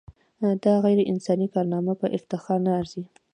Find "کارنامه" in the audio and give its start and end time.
1.53-1.93